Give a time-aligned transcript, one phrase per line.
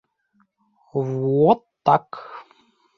[0.95, 2.05] Вот так!